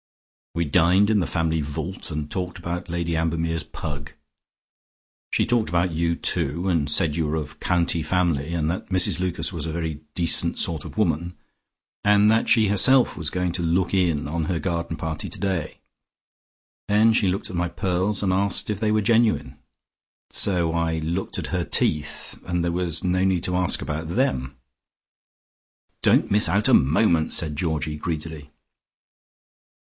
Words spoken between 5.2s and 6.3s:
She talked about you,